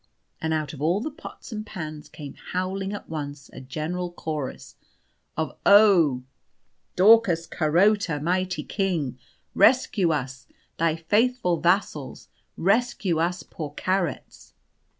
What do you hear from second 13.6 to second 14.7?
carrots!"